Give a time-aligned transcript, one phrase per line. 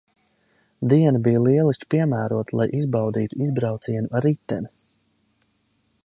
[0.93, 4.73] Diena bija lieliski piemērota, lai izbaudītu izbraucienu ar riteni.